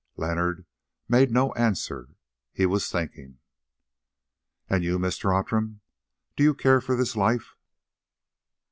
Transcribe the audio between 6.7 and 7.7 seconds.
for this life?"